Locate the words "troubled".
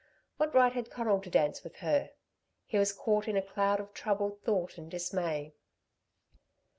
3.93-4.41